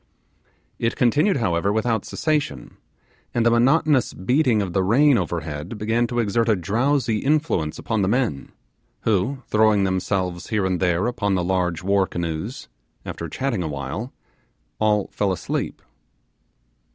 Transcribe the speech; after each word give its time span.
It 0.79 0.95
continued, 0.95 1.37
however, 1.37 1.71
without 1.71 2.05
cessation; 2.05 2.77
and 3.35 3.45
the 3.45 3.51
monotonous 3.51 4.15
beating 4.15 4.59
of 4.59 4.73
the 4.73 4.81
rain 4.81 5.15
over 5.15 5.41
head 5.41 5.77
began 5.77 6.07
to 6.07 6.17
exert 6.17 6.49
a 6.49 6.55
drowsy 6.55 7.19
influence 7.19 7.77
upon 7.77 8.01
the 8.01 8.07
men, 8.07 8.51
who, 9.01 9.43
throwing 9.45 9.83
themselves 9.83 10.47
here 10.47 10.65
and 10.65 10.79
there 10.79 11.05
upon 11.05 11.35
the 11.35 11.43
large 11.43 11.83
war 11.83 12.07
canoes, 12.07 12.67
after 13.05 13.29
chatting 13.29 13.61
awhile, 13.61 14.11
all 14.79 15.05
fell 15.11 15.31
asleep. 15.31 15.83